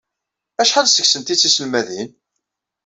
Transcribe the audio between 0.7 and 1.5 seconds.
seg-sent ay d